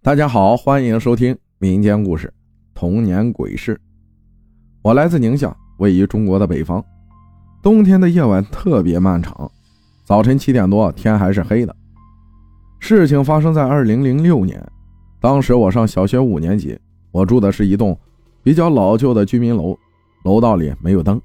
[0.00, 2.28] 大家好，欢迎收听民间故事
[2.72, 3.74] 《童年鬼事》。
[4.80, 6.82] 我来自宁夏，位于中国的北方。
[7.60, 9.50] 冬天的夜晚特别漫长，
[10.04, 11.74] 早晨七点多天还是黑的。
[12.78, 14.64] 事情发生在二零零六年，
[15.20, 16.78] 当时我上小学五年级，
[17.10, 17.98] 我住的是一栋
[18.40, 19.76] 比较老旧的居民楼，
[20.24, 21.20] 楼道里没有灯，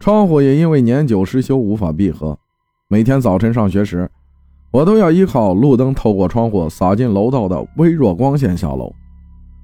[0.00, 2.36] 窗户也因为年久失修无法闭合。
[2.88, 4.10] 每天早晨上学时，
[4.70, 8.92] 我都要依靠路灯透过窗户洒进楼道的微弱光线下楼。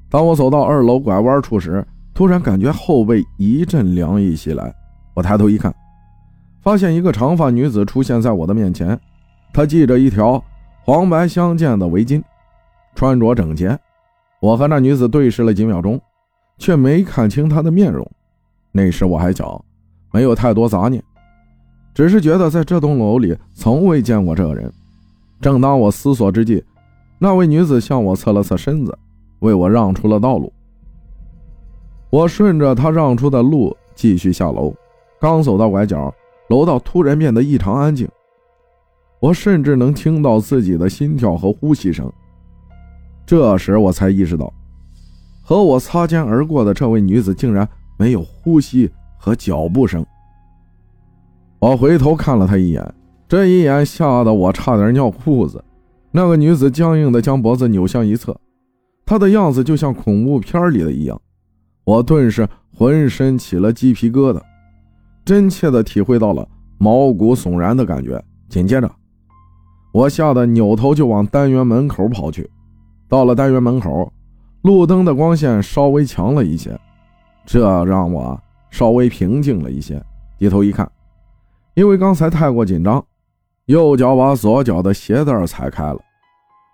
[0.08, 4.74] 当我走到二楼拐弯处时，突然感觉后背一阵凉意袭来。
[5.12, 5.74] 我抬头一看，
[6.62, 8.98] 发现一个长发女子出现在我的面前。
[9.52, 10.42] 她系着一条
[10.84, 12.22] 黄白相间的围巾，
[12.94, 13.78] 穿着整洁。
[14.40, 16.00] 我和那女子对视了几秒钟，
[16.58, 18.08] 却没看清她的面容。
[18.72, 19.62] 那时我还小，
[20.12, 21.02] 没有太多杂念，
[21.92, 24.72] 只是觉得在这栋楼里从未见过这个人。
[25.44, 26.64] 正当我思索之际，
[27.18, 28.98] 那位女子向我侧了侧身子，
[29.40, 30.50] 为我让出了道路。
[32.08, 34.72] 我顺着她让出的路继续下楼，
[35.20, 36.10] 刚走到拐角，
[36.48, 38.08] 楼道突然变得异常安静，
[39.20, 42.10] 我甚至能听到自己的心跳和呼吸声。
[43.26, 44.50] 这时我才意识到，
[45.42, 50.02] 和我擦肩而过的这位女子竟然没有呼吸和脚步声。
[51.58, 52.94] 我回头看了她一眼。
[53.28, 55.62] 这一眼吓得我差点尿裤子。
[56.10, 58.38] 那个女子僵硬地将脖子扭向一侧，
[59.04, 61.20] 她的样子就像恐怖片里的一样。
[61.84, 64.40] 我顿时浑身起了鸡皮疙瘩，
[65.24, 66.46] 真切地体会到了
[66.78, 68.22] 毛骨悚然的感觉。
[68.48, 68.90] 紧接着，
[69.92, 72.48] 我吓得扭头就往单元门口跑去。
[73.08, 74.12] 到了单元门口，
[74.62, 76.78] 路灯的光线稍微强了一些，
[77.44, 80.00] 这让我稍微平静了一些。
[80.38, 80.88] 低头一看，
[81.74, 83.04] 因为刚才太过紧张。
[83.66, 85.98] 右脚把左脚的鞋带踩开了。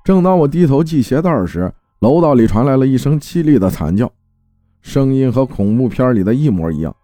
[0.03, 4.11] 正当我低头系鞋带时，楼道里传来了一声凄厉的惨叫，
[4.83, 6.95] 声音和恐怖片里的一模一样。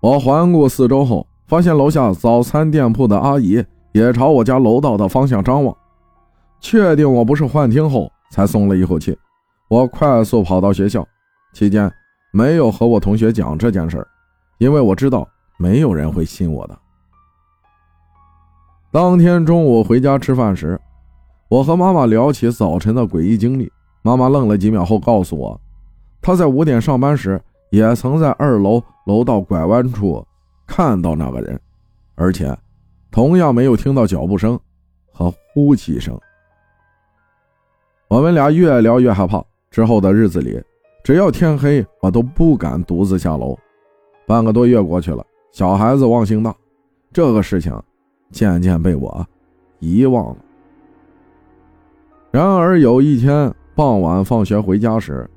[0.00, 5.76] 我环顾四周后，发现楼下早餐店铺的阿姨也朝我家楼道的方向张望。
[6.60, 9.16] 确定我不是幻听后，才松了一口气。
[9.68, 11.04] 我快速跑到学校，
[11.52, 11.90] 期间
[12.32, 14.06] 没有和我同学讲这件事
[14.58, 15.26] 因为我知道
[15.58, 16.78] 没有人会信我的。
[18.92, 20.78] 当天中午回家吃饭时，
[21.48, 23.72] 我和妈妈聊起早晨的诡异经历。
[24.02, 25.58] 妈妈愣了几秒后告诉我，
[26.20, 30.22] 她在五点上班时也曾在二楼楼道拐弯处
[30.66, 31.58] 看到那个人，
[32.16, 32.54] 而且
[33.10, 34.60] 同样没有听到脚步声
[35.10, 36.14] 和呼气声。
[38.08, 39.42] 我们俩越聊越害怕。
[39.70, 40.62] 之后的日子里，
[41.02, 43.58] 只要天黑，我都不敢独自下楼。
[44.26, 46.54] 半个多月过去了，小孩子忘性大，
[47.10, 47.72] 这个事情。
[48.32, 49.24] 渐渐被我
[49.78, 50.36] 遗忘了。
[52.30, 55.28] 然而有一天傍晚放学回家时，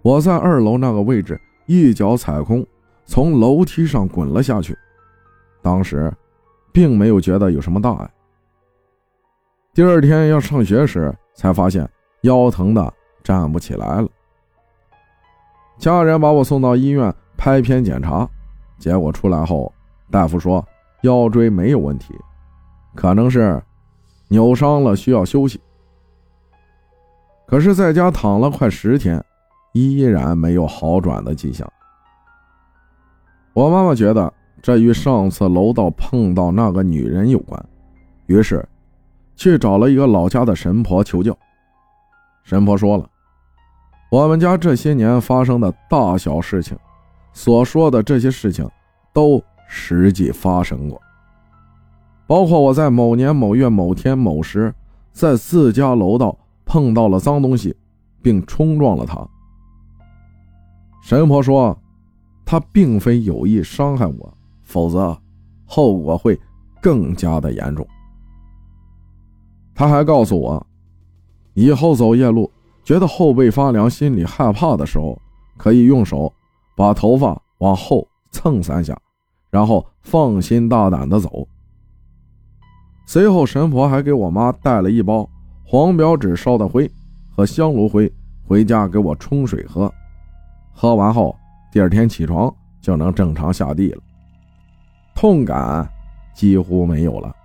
[0.00, 2.66] 我在二楼那个位置一脚踩空，
[3.04, 4.76] 从楼梯上滚了下去。
[5.60, 6.12] 当时
[6.72, 8.10] 并没有觉得有什么大碍。
[9.74, 11.88] 第二天要上学时，才发现
[12.22, 12.92] 腰疼的
[13.22, 14.08] 站不起来了。
[15.78, 18.28] 家人把我送到医院拍片检查，
[18.78, 19.72] 结果出来后，
[20.10, 20.66] 大夫说。
[21.02, 22.14] 腰椎没有问题，
[22.94, 23.62] 可能是
[24.28, 25.60] 扭伤了，需要休息。
[27.46, 29.22] 可是在家躺了快十天，
[29.72, 31.70] 依然没有好转的迹象。
[33.52, 37.62] 我妈妈觉得这与上次楼道碰到那个女人有关，
[38.26, 38.66] 于是
[39.36, 41.36] 去找了一个老家的神婆求教。
[42.44, 43.08] 神婆说了，
[44.10, 46.78] 我们家这些年发生的大小事情，
[47.32, 48.68] 所说的这些事情
[49.12, 49.42] 都。
[49.74, 51.00] 实际发生过，
[52.26, 54.72] 包括我在某年某月某天某时，
[55.12, 57.74] 在自家楼道碰到了脏东西，
[58.20, 59.26] 并冲撞了他。
[61.02, 61.76] 神婆说，
[62.44, 65.18] 他并非有意伤害我，否则
[65.64, 66.38] 后果会
[66.82, 67.84] 更加的严重。
[69.74, 70.66] 他还告诉我，
[71.54, 72.48] 以后走夜路
[72.84, 75.18] 觉得后背发凉、心里害怕的时候，
[75.56, 76.30] 可以用手
[76.76, 78.94] 把头发往后蹭三下。
[79.52, 81.46] 然后放心大胆的走。
[83.06, 85.28] 随后，神婆还给我妈带了一包
[85.62, 86.90] 黄表纸烧的灰
[87.30, 88.10] 和香炉灰
[88.42, 89.92] 回家给我冲水喝。
[90.72, 91.36] 喝完后，
[91.70, 94.02] 第二天起床就能正常下地了，
[95.14, 95.86] 痛感
[96.32, 97.36] 几乎没有了。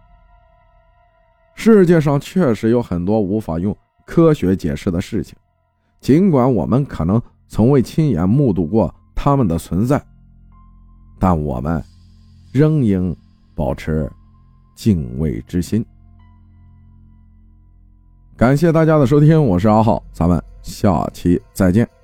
[1.55, 3.75] 世界上确实有很多无法用
[4.05, 5.37] 科学解释的事情，
[5.99, 10.01] 尽管我们可能从未亲眼目睹过他们的存在，
[11.19, 11.83] 但我们。
[12.51, 13.15] 仍应
[13.55, 14.11] 保持
[14.75, 15.85] 敬畏之心。
[18.35, 21.96] 感谢大家的收听，我是阿浩，咱们下期再见。